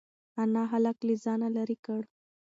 [0.41, 2.01] انا هلک له ځانه لرې کړ.